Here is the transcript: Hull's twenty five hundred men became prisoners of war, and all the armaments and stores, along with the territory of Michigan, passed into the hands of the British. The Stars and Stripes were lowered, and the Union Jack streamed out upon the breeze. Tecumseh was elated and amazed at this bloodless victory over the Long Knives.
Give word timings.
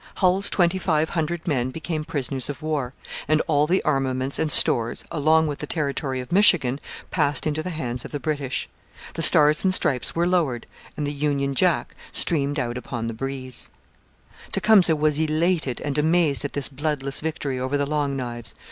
Hull's 0.15 0.49
twenty 0.49 0.79
five 0.79 1.11
hundred 1.11 1.47
men 1.47 1.69
became 1.69 2.03
prisoners 2.03 2.49
of 2.49 2.63
war, 2.63 2.95
and 3.27 3.39
all 3.45 3.67
the 3.67 3.83
armaments 3.83 4.39
and 4.39 4.51
stores, 4.51 5.03
along 5.11 5.45
with 5.45 5.59
the 5.59 5.67
territory 5.67 6.19
of 6.19 6.31
Michigan, 6.31 6.79
passed 7.11 7.45
into 7.45 7.61
the 7.61 7.69
hands 7.69 8.03
of 8.03 8.09
the 8.11 8.19
British. 8.19 8.67
The 9.13 9.21
Stars 9.21 9.63
and 9.63 9.71
Stripes 9.71 10.15
were 10.15 10.25
lowered, 10.25 10.65
and 10.97 11.05
the 11.05 11.13
Union 11.13 11.53
Jack 11.53 11.93
streamed 12.11 12.57
out 12.59 12.79
upon 12.79 13.05
the 13.05 13.13
breeze. 13.13 13.69
Tecumseh 14.51 14.95
was 14.95 15.19
elated 15.19 15.79
and 15.79 15.99
amazed 15.99 16.43
at 16.43 16.53
this 16.53 16.67
bloodless 16.67 17.19
victory 17.19 17.59
over 17.59 17.77
the 17.77 17.85
Long 17.85 18.17
Knives. 18.17 18.55